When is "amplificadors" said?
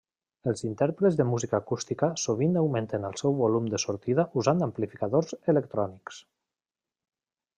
4.69-5.37